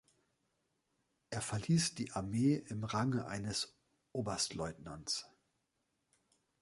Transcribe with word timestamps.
Er 1.29 1.41
verließ 1.41 1.93
die 1.93 2.11
Armee 2.13 2.55
im 2.55 2.83
Range 2.85 3.27
eines 3.27 3.77
Oberstleutnants. 4.13 5.29